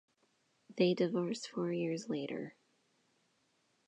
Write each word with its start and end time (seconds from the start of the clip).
They 0.77 0.95
divorced 0.95 1.47
four 1.49 1.71
years 1.71 2.09
later. 2.09 2.55